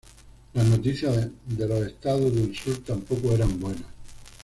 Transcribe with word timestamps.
Las 0.55 0.65
noticias 0.65 1.29
de 1.45 1.67
los 1.67 1.85
Estados 1.85 2.33
del 2.33 2.55
sur 2.57 2.75
tampoco 2.83 3.33
eran 3.33 3.59
buenas. 3.59 3.83